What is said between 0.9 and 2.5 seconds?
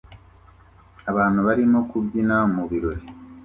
Abantu barimo kubyina